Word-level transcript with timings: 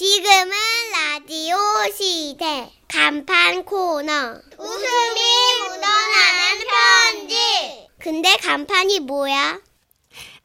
지금은 0.00 0.50
라디오 0.94 1.58
시대 1.94 2.72
간판 2.88 3.62
코너 3.66 4.12
웃음이 4.58 5.20
묻어나는 5.58 6.66
편지 6.70 7.36
근데 7.98 8.34
간판이 8.38 9.00
뭐야? 9.00 9.60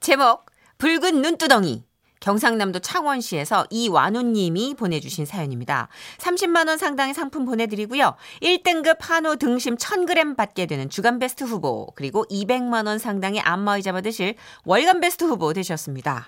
제목 0.01 0.45
붉은 0.77 1.21
눈두덩이 1.21 1.85
경상남도 2.19 2.79
창원시에서 2.79 3.67
이완우님이 3.69 4.73
보내주신 4.73 5.25
사연입니다. 5.25 5.87
30만 6.17 6.67
원 6.67 6.77
상당의 6.77 7.13
상품 7.13 7.45
보내드리고요. 7.45 8.17
1등급 8.41 8.97
한우 8.99 9.37
등심 9.37 9.77
1000g 9.77 10.35
받게 10.35 10.65
되는 10.65 10.89
주간 10.89 11.17
베스트 11.17 11.45
후보 11.45 11.93
그리고 11.95 12.25
200만 12.25 12.87
원 12.87 12.99
상당의 12.99 13.39
안마의자 13.39 13.93
받으실 13.93 14.35
월간 14.65 14.99
베스트 14.99 15.23
후보 15.23 15.53
되셨습니다. 15.53 16.27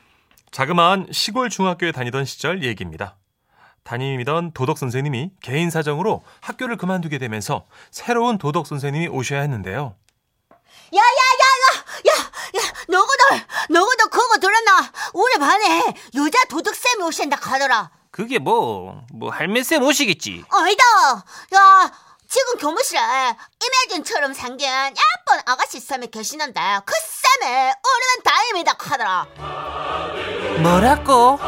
자그마한 0.51 1.07
시골 1.11 1.49
중학교에 1.49 1.91
다니던 1.91 2.25
시절 2.25 2.63
얘기입니다. 2.63 3.17
담임이던 3.83 4.51
도덕 4.53 4.77
선생님이 4.77 5.31
개인 5.41 5.69
사정으로 5.69 6.23
학교를 6.41 6.77
그만두게 6.77 7.17
되면서 7.19 7.65
새로운 7.91 8.37
도덕 8.37 8.67
선생님이 8.67 9.07
오셔야 9.07 9.41
했는데요. 9.41 9.95
야야야야 10.93 11.67
야 12.07 12.73
너거들 12.87 13.45
너거들 13.69 14.09
그거 14.09 14.37
들었나 14.39 14.91
우리 15.13 15.37
반에 15.37 15.83
여자 16.15 16.43
도둑쌤이 16.49 17.03
오신다 17.03 17.37
하더라 17.41 17.91
그게 18.11 18.39
뭐, 18.39 19.01
뭐 19.13 19.29
할매쌤 19.31 19.83
오시겠지. 19.83 20.43
아니다 20.49 20.83
야 21.55 21.91
지금 22.29 22.57
교무실에 22.57 22.99
이매진처럼 23.63 24.33
생긴 24.33 24.67
예쁜 24.69 25.41
아가씨 25.45 25.79
쌤이 25.79 26.07
계시는데 26.11 26.59
그 26.85 26.93
쌤이 27.39 27.45
우리는 27.45 28.23
다임이다 28.23 28.75
하더라 28.77 29.86
뭐라고? 30.61 31.39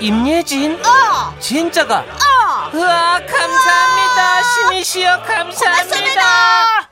이, 0.00 0.06
임예진? 0.06 0.74
어 0.74 1.38
진짜가? 1.40 2.00
어. 2.00 2.70
우와, 2.74 3.20
감사합니다. 3.20 4.42
신이시여, 4.42 5.22
감사합니다. 5.22 6.90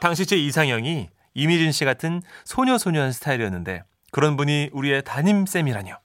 당시 0.00 0.26
제 0.26 0.36
이상형이 0.36 1.08
이미진 1.34 1.72
씨 1.72 1.84
같은 1.84 2.22
소녀소녀한 2.44 3.10
스타일이었는데 3.12 3.82
그런 4.12 4.36
분이 4.36 4.70
우리의 4.72 5.02
담임쌤이라뇨. 5.02 5.96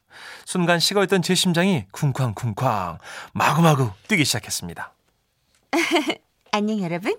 순간 0.45 0.79
식어있던 0.79 1.21
제 1.21 1.35
심장이 1.35 1.85
쿵쾅쿵쾅 1.91 2.97
마구마구 3.33 3.91
뛰기 4.07 4.25
시작했습니다. 4.25 4.93
안녕 6.51 6.81
여러분. 6.81 7.15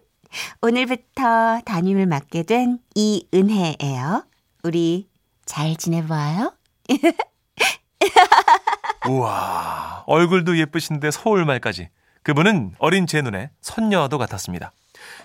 오늘부터 0.62 1.60
담임을 1.64 2.06
맡게 2.06 2.42
된 2.42 2.78
이은혜예요. 2.94 4.24
우리 4.64 5.08
잘 5.46 5.76
지내봐요. 5.76 6.52
우와 9.08 10.04
얼굴도 10.06 10.58
예쁘신데 10.58 11.10
서울말까지 11.10 11.88
그분은 12.22 12.74
어린 12.78 13.06
제 13.06 13.22
눈에 13.22 13.50
선녀도 13.60 14.18
같았습니다. 14.18 14.72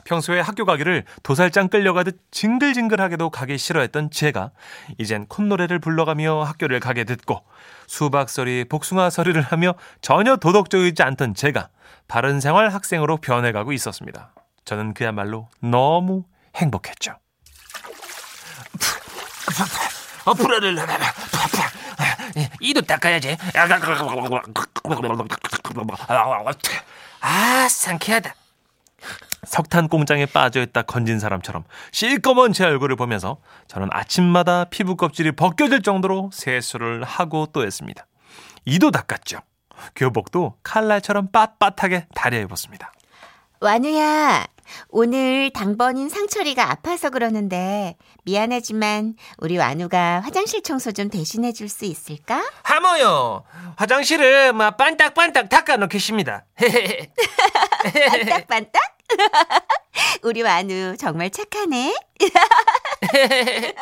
평소에 0.05 0.39
학교 0.39 0.63
가기를 0.65 1.03
도살장 1.23 1.67
끌려가듯 1.67 2.19
징글징글하게도 2.31 3.29
가기 3.29 3.57
싫어했던 3.57 4.11
제가 4.11 4.51
이젠 4.97 5.25
콧노래를 5.27 5.79
불러가며 5.79 6.43
학교를 6.43 6.79
가게 6.79 7.03
됐고 7.03 7.43
수박서리 7.87 8.65
복숭아서리를 8.65 9.41
하며 9.41 9.73
전혀 10.01 10.37
도덕적이지 10.37 11.03
않던 11.03 11.33
제가 11.33 11.69
바른 12.07 12.39
생활 12.39 12.69
학생으로 12.69 13.17
변해가고 13.17 13.73
있었습니다. 13.73 14.33
저는 14.63 14.93
그야말로 14.93 15.49
너무 15.59 16.23
행복했죠. 16.55 17.17
어프라를 20.25 20.75
이도 22.65 22.81
닦아야지. 22.81 23.37
아, 27.21 27.67
상쾌하다. 27.69 28.33
석탄 29.45 29.87
공장에 29.87 30.25
빠져있다 30.25 30.81
건진 30.83 31.19
사람처럼 31.19 31.63
실꺼먼 31.91 32.51
제 32.51 32.65
얼굴을 32.65 32.95
보면서 32.95 33.37
저는 33.67 33.89
아침마다 33.91 34.65
피부 34.65 34.95
껍질이 34.95 35.33
벗겨질 35.33 35.83
정도로 35.83 36.31
세수를 36.33 37.03
하고 37.03 37.47
또 37.53 37.63
했습니다. 37.63 38.07
이도 38.65 38.89
닦았죠. 38.89 39.39
교복도 39.95 40.55
칼날처럼 40.63 41.29
빳빳하게 41.31 42.07
다려 42.15 42.39
입었습니다. 42.39 42.91
완우야, 43.59 44.45
오늘 44.89 45.51
당번인 45.51 46.09
상철이가 46.09 46.71
아파서 46.71 47.09
그러는데 47.09 47.95
미안하지만 48.23 49.15
우리 49.37 49.57
완우가 49.57 50.21
화장실 50.21 50.63
청소 50.63 50.91
좀 50.91 51.09
대신해 51.09 51.51
줄 51.51 51.69
수 51.69 51.85
있을까? 51.85 52.43
하모요. 52.63 53.43
화장실을 53.75 54.53
막 54.53 54.77
반딱반딱 54.77 55.49
닦아 55.49 55.77
놓겠습니다. 55.77 56.45
반딱반딱? 58.25 58.95
우리 60.23 60.41
완우 60.41 60.95
정말 60.97 61.29
착하네. 61.29 61.95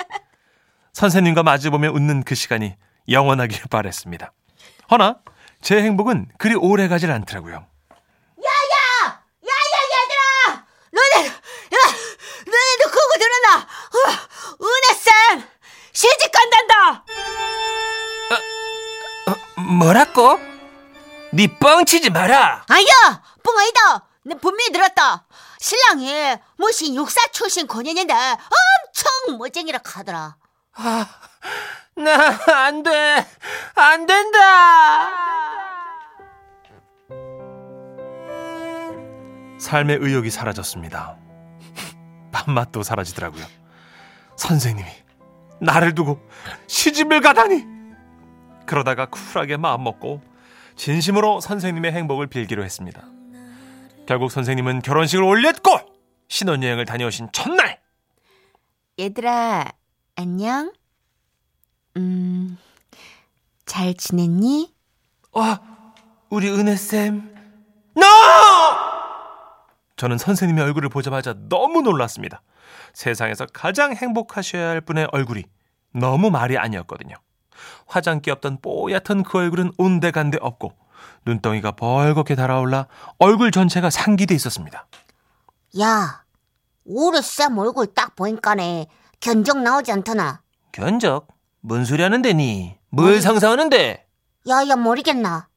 선생님과 0.93 1.43
마주보며 1.43 1.91
웃는 1.91 2.23
그 2.23 2.35
시간이 2.35 2.75
영원하길 3.09 3.63
바랬습니다. 3.69 4.31
허나 4.91 5.19
제 5.61 5.81
행복은 5.81 6.27
그리 6.37 6.55
오래 6.55 6.87
가질 6.87 7.11
않더라고요. 7.11 7.65
뭐라고? 19.73 20.39
니 21.33 21.47
뻥치지 21.47 22.11
마라. 22.11 22.65
아야 22.69 23.21
뻥 23.43 23.57
아니다 23.57 24.07
내 24.23 24.35
분명히 24.35 24.71
들었다 24.71 25.25
신랑이 25.59 26.37
무슨 26.57 26.95
육사 26.95 27.19
출신 27.31 27.67
권인인데 27.67 28.13
엄청 28.13 29.37
멋쟁이라 29.37 29.79
하더라 29.83 30.35
나안 31.95 32.83
돼. 32.83 33.27
안 33.75 34.05
된다. 34.05 35.11
삶의 39.59 39.97
의욕이 40.01 40.29
사라졌습니다. 40.29 41.17
밥맛도 42.31 42.83
사라지더라고요. 42.83 43.45
선생님이 44.35 44.89
나를 45.61 45.93
두고 45.95 46.19
시집을 46.67 47.21
가다니. 47.21 47.72
그러다가 48.73 49.05
쿨하게 49.05 49.57
마음먹고 49.57 50.19
진심으로 50.77 51.41
선생님의 51.41 51.91
행복을 51.91 52.25
빌기로 52.25 52.63
했습니다. 52.63 53.03
결국 54.07 54.31
선생님은 54.31 54.81
결혼식을 54.81 55.23
올렸고 55.23 55.77
신혼여행을 56.27 56.85
다녀오신 56.85 57.29
첫날 57.33 57.79
얘들아, 58.99 59.71
안녕? 60.15 60.73
음, 61.97 62.57
잘 63.67 63.93
지냈니? 63.93 64.73
아, 65.35 65.59
우리 66.31 66.49
은혜쌤. 66.49 67.35
너! 67.93 68.03
저는 69.97 70.17
선생님의 70.17 70.63
얼굴을 70.63 70.89
보자마자 70.89 71.35
너무 71.47 71.83
놀랐습니다. 71.83 72.41
세상에서 72.93 73.45
가장 73.53 73.95
행복하셔야 73.95 74.69
할 74.69 74.81
분의 74.81 75.09
얼굴이 75.11 75.43
너무 75.93 76.31
말이 76.31 76.57
아니었거든요. 76.57 77.15
화장기 77.87 78.31
없던 78.31 78.59
뽀얗던 78.61 79.23
그 79.23 79.37
얼굴은 79.37 79.73
온데간데 79.77 80.37
없고 80.41 80.73
눈덩이가 81.25 81.71
벌겋게 81.73 82.35
달아올라 82.35 82.87
얼굴 83.19 83.51
전체가 83.51 83.89
상기돼 83.89 84.35
있었습니다. 84.35 84.87
야쌤 85.77 87.57
얼굴 87.57 87.87
딱 87.93 88.15
보니까네 88.15 88.87
견적 89.19 89.61
나오지 89.61 89.91
않더나 89.91 90.41
견적? 90.71 91.27
뭔 91.61 91.85
소리 91.85 92.03
하는데 92.03 92.33
니? 92.33 92.77
뭘 92.89 93.21
상상하는데? 93.21 94.05
야야 94.47 94.75
모르겠나 94.75 95.47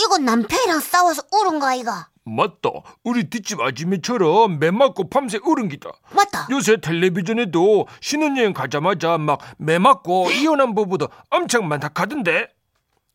이거 0.00 0.18
남편이랑 0.18 0.80
싸워서 0.80 1.22
울은 1.32 1.58
거 1.58 1.66
아이가 1.66 2.08
맞다. 2.24 2.70
우리 3.02 3.28
뒷집 3.28 3.60
아줌매처럼 3.60 4.58
매 4.58 4.70
맞고 4.70 5.08
밤새 5.10 5.38
울은 5.44 5.68
기다. 5.68 5.90
맞다 6.14 6.46
요새 6.50 6.76
텔레비전에도 6.80 7.86
신혼여행 8.00 8.52
가자마자 8.52 9.18
막 9.18 9.40
매 9.58 9.78
맞고 9.78 10.30
이혼한 10.30 10.74
부부도 10.74 11.08
엄청 11.30 11.66
많다 11.68 11.88
카던데. 11.88 12.48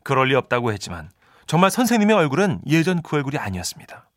그럴 0.04 0.28
리 0.30 0.36
없다고 0.36 0.72
했지만 0.74 1.10
정말 1.46 1.72
선생님의 1.72 2.16
얼굴은 2.16 2.62
예전 2.68 3.02
그 3.02 3.16
얼굴이 3.16 3.38
아니었습니다. 3.38 4.10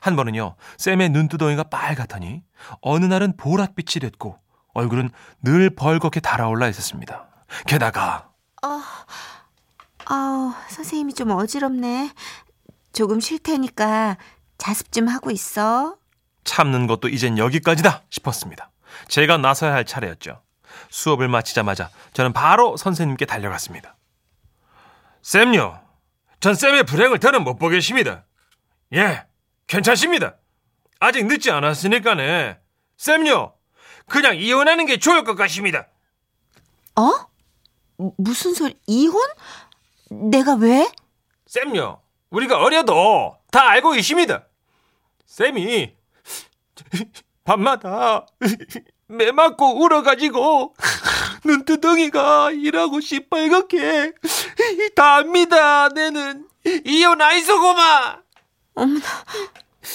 한 0.00 0.16
번은요, 0.16 0.54
쌤의 0.78 1.10
눈두덩이가 1.10 1.64
빨갛더니 1.64 2.42
어느 2.80 3.04
날은 3.06 3.36
보랏빛이 3.36 4.00
됐고 4.02 4.38
얼굴은 4.74 5.10
늘 5.42 5.70
벌겋게 5.74 6.20
달아올라 6.20 6.68
있었습니다. 6.68 7.28
게다가 7.66 8.28
아, 10.10 10.54
선생님이 10.70 11.12
좀 11.14 11.30
어지럽네. 11.30 12.12
조금 12.92 13.20
쉴 13.20 13.38
테니까 13.38 14.16
자습 14.58 14.92
좀 14.92 15.08
하고 15.08 15.30
있어. 15.30 15.96
참는 16.44 16.86
것도 16.86 17.08
이젠 17.08 17.38
여기까지다 17.38 18.02
싶었습니다. 18.10 18.70
제가 19.08 19.38
나서야 19.38 19.72
할 19.72 19.84
차례였죠. 19.84 20.42
수업을 20.90 21.28
마치자마자 21.28 21.90
저는 22.12 22.32
바로 22.32 22.76
선생님께 22.76 23.26
달려갔습니다. 23.26 23.96
쌤요, 25.22 25.80
전 26.40 26.54
쌤의 26.54 26.84
불행을 26.84 27.18
더는 27.18 27.44
못 27.44 27.58
보겠습니다. 27.58 28.24
예, 28.94 29.26
괜찮습니다. 29.66 30.36
아직 31.00 31.26
늦지 31.26 31.50
않았으니까네. 31.50 32.58
쌤요, 32.96 33.54
그냥 34.08 34.36
이혼하는 34.36 34.86
게 34.86 34.98
좋을 34.98 35.24
것 35.24 35.34
같습니다. 35.34 35.86
어? 36.96 37.12
무- 37.98 38.14
무슨 38.16 38.54
소리? 38.54 38.76
이혼? 38.86 39.20
내가 40.10 40.54
왜? 40.54 40.90
쌤요, 41.46 42.00
우리가 42.30 42.58
어려도 42.58 43.36
다 43.50 43.68
알고 43.70 43.92
계십니다. 43.92 44.44
쌤이 45.28 45.94
밤마다 47.44 48.26
매 49.06 49.30
맞고 49.30 49.80
울어가지고 49.82 50.74
눈두덩이가 51.44 52.50
일하고 52.52 52.98
시뻘겋게 53.00 54.14
다 54.96 55.16
압니다. 55.16 55.88
내는 55.90 56.48
이혼 56.84 57.20
아이소고마. 57.22 58.22
어머나. 58.74 59.04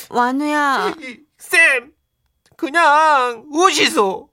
완우야. 0.09 0.95
쌤, 1.37 1.93
그냥 2.55 3.45
우시소. 3.51 4.29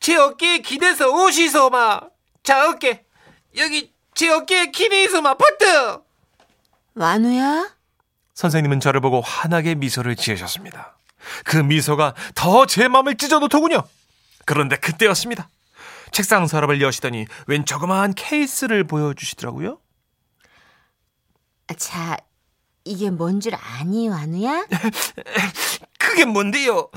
제 0.00 0.16
어깨에 0.16 0.58
기대서 0.58 1.10
우시소마. 1.10 2.00
자 2.42 2.68
어깨 2.68 3.04
여기 3.56 3.92
제 4.14 4.30
어깨에 4.30 4.70
기대서마 4.70 5.34
버트. 5.34 6.00
완우야? 6.94 7.76
선생님은 8.42 8.78
저를 8.78 9.00
보고 9.00 9.20
환하게 9.20 9.74
미소를 9.74 10.14
지으셨습니다. 10.14 10.96
그 11.44 11.56
미소가 11.56 12.14
더 12.36 12.66
제 12.66 12.86
마음을 12.86 13.16
찢어놓더군요. 13.16 13.82
그런데 14.44 14.76
그때였습니다. 14.76 15.50
책상 16.12 16.46
서랍을 16.46 16.80
여시더니 16.80 17.26
웬 17.48 17.64
조그마한 17.64 18.14
케이스를 18.14 18.84
보여주시더라고요. 18.84 19.80
자, 21.78 22.16
이게 22.84 23.10
뭔 23.10 23.40
줄 23.40 23.56
아니, 23.56 24.08
완우야? 24.08 24.64
그게 25.98 26.24
뭔데요? 26.24 26.90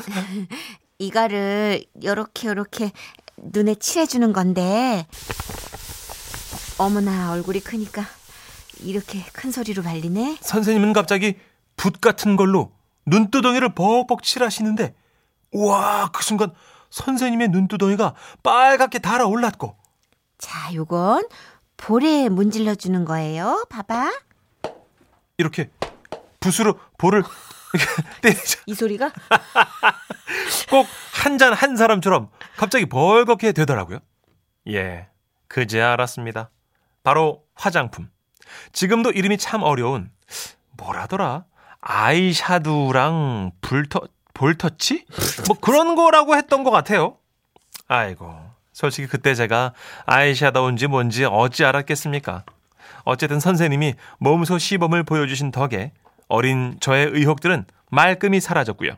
이거를 0.99 1.83
요렇게 2.03 2.49
요렇게 2.49 2.91
눈에 3.37 3.73
칠해주는 3.73 4.31
건데 4.31 5.07
어머나 6.77 7.31
얼굴이 7.31 7.61
크니까 7.61 8.05
이렇게 8.81 9.23
큰 9.33 9.51
소리로 9.51 9.83
발리네 9.83 10.37
선생님은 10.41 10.93
갑자기 10.93 11.37
붓 11.75 12.01
같은 12.01 12.35
걸로 12.35 12.71
눈두덩이를 13.05 13.73
벅벅 13.73 14.23
칠하시는데 14.23 14.95
우와 15.51 16.09
그 16.11 16.23
순간 16.23 16.53
선생님의 16.89 17.49
눈두덩이가 17.49 18.15
빨갛게 18.43 18.99
달아올랐고 18.99 19.75
자 20.37 20.73
요건 20.73 21.27
볼에 21.77 22.29
문질러 22.29 22.75
주는 22.75 23.05
거예요 23.05 23.65
봐봐 23.69 24.11
이렇게 25.37 25.69
붓으로 26.39 26.79
볼을 26.97 27.23
때리자 28.21 28.59
이 28.65 28.73
소리가 28.73 29.11
꼭 30.69 30.87
한잔한 31.13 31.75
사람처럼 31.75 32.29
갑자기 32.57 32.85
벌겋게 32.85 33.53
되더라고요. 33.53 33.99
예, 34.69 35.07
그제야 35.47 35.93
알았습니다. 35.93 36.49
바로 37.03 37.43
화장품. 37.55 38.09
지금도 38.73 39.11
이름이 39.11 39.37
참 39.37 39.63
어려운 39.63 40.09
뭐라더라? 40.77 41.45
아이샤도우랑 41.81 43.51
불터 43.61 44.01
볼터치? 44.33 45.05
뭐 45.47 45.57
그런 45.59 45.95
거라고 45.95 46.35
했던 46.35 46.63
것 46.63 46.71
같아요. 46.71 47.17
아이고, 47.87 48.33
솔직히 48.73 49.07
그때 49.07 49.35
제가 49.35 49.73
아이샤도우인지 50.05 50.87
뭔지 50.87 51.25
어찌 51.25 51.65
알았겠습니까? 51.65 52.45
어쨌든 53.03 53.39
선생님이 53.39 53.95
몸소 54.19 54.57
시범을 54.57 55.03
보여주신 55.03 55.51
덕에 55.51 55.91
어린 56.27 56.77
저의 56.79 57.07
의혹들은 57.07 57.65
말끔히 57.89 58.39
사라졌고요. 58.39 58.93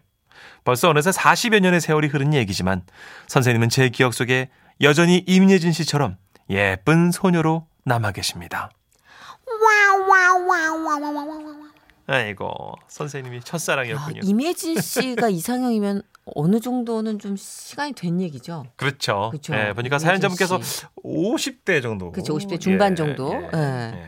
벌써 0.64 0.90
어느새 0.90 1.10
40여 1.10 1.60
년의 1.60 1.82
세월이 1.82 2.08
흐른 2.08 2.34
얘기지만 2.34 2.84
선생님은 3.28 3.70
제 3.70 3.90
기억 3.90 4.14
속에 4.14 4.50
여전히 4.82 5.24
임예진 5.28 5.72
씨처럼 5.72 6.18
예쁜 6.50 7.12
소녀로 7.12 7.68
남아 7.86 8.12
계십니다. 8.12 8.70
아이고 12.06 12.74
선생님이 12.88 13.38
야, 13.38 13.42
첫사랑이었군요. 13.42 14.22
임혜진 14.24 14.82
씨가 14.82 15.30
이상형이면 15.30 16.04
어느 16.36 16.60
정도는 16.60 17.20
좀 17.20 17.36
시간이 17.36 17.94
된 17.94 18.22
얘기죠 18.22 18.66
그렇죠. 18.76 19.30
그쵸. 19.32 19.54
예, 19.56 19.74
보니까 19.74 20.00
사연자분께서 20.00 20.62
씨. 20.62 20.86
50대 21.04 21.82
정도. 21.82 22.12
그쵸, 22.12 22.36
50대 22.38 22.60
중반 22.60 22.96
정도. 22.96 23.34
예. 23.34 23.50
예. 23.54 24.06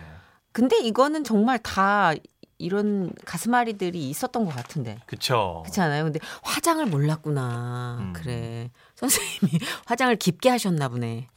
근데 0.52 0.78
이거는 0.80 1.24
정말 1.24 1.60
다 1.60 2.14
이런 2.58 3.12
가슴앓이들이 3.26 4.10
있었던 4.10 4.46
것 4.46 4.56
같은데 4.56 4.98
그쵸. 5.06 5.62
그렇지 5.66 5.82
않아요? 5.82 6.06
근데 6.06 6.20
화장을 6.44 6.86
몰랐구나. 6.86 7.98
음. 8.00 8.14
그래. 8.14 8.72
선생님이 8.96 9.60
화장을 9.86 10.16
깊게 10.16 10.50
하셨나 10.50 10.88
보네. 10.90 11.28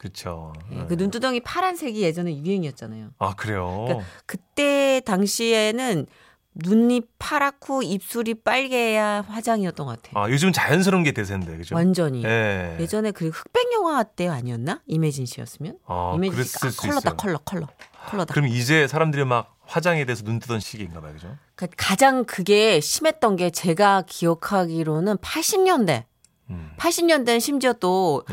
예, 0.71 0.79
예. 0.79 0.85
그 0.87 0.93
눈두덩이 0.93 1.41
파란색이 1.41 2.01
예전에 2.01 2.37
유행이었잖아요. 2.37 3.11
아 3.19 3.35
그래요. 3.35 3.85
그러니까 3.87 4.05
그때 4.25 5.01
당시에는 5.05 6.07
눈이 6.55 7.01
파랗고 7.19 7.83
입술이 7.83 8.35
빨개야 8.43 9.21
화장이었던 9.27 9.85
것 9.85 10.01
같아. 10.01 10.19
아 10.19 10.29
요즘 10.29 10.51
자연스러운 10.51 11.03
게 11.03 11.11
대세인데 11.11 11.57
그죠? 11.57 11.75
완전히. 11.75 12.23
예. 12.23 12.77
예전에 12.79 13.11
그 13.11 13.29
흑백 13.29 13.71
영화 13.73 14.03
때 14.03 14.27
아니었나? 14.27 14.81
이매진 14.87 15.25
씨였으면? 15.25 15.77
아, 15.85 16.13
이매진 16.15 16.43
씨가 16.43 16.69
수 16.71 16.81
컬러다. 16.81 17.13
컬러 17.13 17.37
컬러 17.39 17.67
컬러다. 18.09 18.33
그럼 18.33 18.47
이제 18.47 18.87
사람들이 18.87 19.25
막 19.25 19.55
화장에 19.65 20.03
대해서 20.05 20.23
눈 20.23 20.39
뜨던 20.39 20.59
시기인가 20.59 20.99
봐요, 20.99 21.13
그죠? 21.13 21.37
그 21.55 21.67
가장 21.77 22.25
그게 22.25 22.79
심했던 22.79 23.35
게 23.35 23.49
제가 23.51 24.03
기억하기로는 24.07 25.17
80년대. 25.17 26.05
음. 26.49 26.71
80년대는 26.77 27.39
심지어 27.39 27.73
또이 27.73 28.23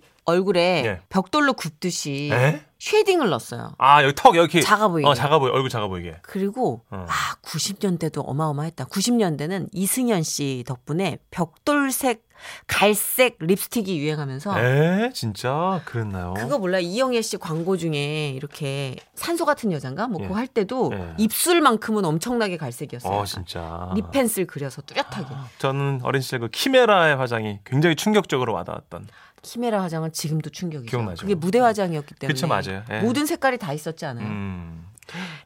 네. 0.00 0.08
얼굴에 0.24 0.82
네. 0.82 1.00
벽돌로 1.08 1.54
굽듯이 1.54 2.30
에? 2.32 2.60
shading을 2.78 3.30
넣었어요. 3.30 3.74
아 3.78 4.02
여기 4.02 4.14
턱 4.14 4.36
여기 4.36 4.60
작아 4.62 4.88
보이게. 4.88 5.08
어 5.08 5.14
작아 5.14 5.38
보여 5.38 5.52
얼굴 5.52 5.70
작아 5.70 5.88
보이게. 5.88 6.16
그리고 6.22 6.84
어. 6.90 7.06
아 7.08 7.34
90년대도 7.42 8.22
어마어마했다. 8.26 8.84
90년대는 8.86 9.68
이승연 9.72 10.22
씨 10.22 10.62
덕분에 10.66 11.18
벽돌색 11.30 12.26
갈색 12.66 13.38
립스틱이 13.40 13.98
유행하면서 13.98 14.60
에 14.60 15.10
진짜 15.14 15.80
그랬나요? 15.86 16.34
그거 16.34 16.58
몰라 16.58 16.78
이영애 16.78 17.22
씨 17.22 17.38
광고 17.38 17.78
중에 17.78 18.30
이렇게 18.30 18.96
산소 19.14 19.46
같은 19.46 19.72
여잔가 19.72 20.08
뭐 20.08 20.20
예. 20.20 20.26
그거 20.26 20.38
할 20.38 20.46
때도 20.46 20.92
예. 20.92 21.14
입술만큼은 21.18 22.04
엄청나게 22.04 22.58
갈색이었어요. 22.58 23.10
어 23.10 23.24
진짜. 23.24 23.90
립 23.94 24.10
펜슬 24.10 24.46
그려서 24.46 24.82
뚜렷하게. 24.82 25.34
저는 25.58 26.00
어린 26.02 26.20
시절 26.20 26.40
그 26.40 26.48
키메라의 26.48 27.16
화장이 27.16 27.60
굉장히 27.64 27.96
충격적으로 27.96 28.52
와닿았던. 28.52 29.08
키메라 29.42 29.82
화장은 29.82 30.12
지금도 30.12 30.50
충격이죠. 30.50 30.90
기억나죠? 30.90 31.22
그게 31.22 31.34
무대 31.34 31.58
화장이었기 31.58 32.14
때문에 32.16 32.34
그쵸, 32.34 32.46
맞아요. 32.46 32.82
예. 32.90 33.00
모든 33.00 33.26
색깔이 33.26 33.58
다 33.58 33.72
있었지 33.72 34.04
않아요. 34.06 34.26
음. 34.26 34.86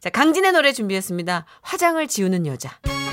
자 0.00 0.09
강진의 0.11 0.52
노래 0.52 0.73
준비했습니다. 0.73 1.44
화장을 1.61 2.06
지우는 2.06 2.47
여자. 2.47 2.78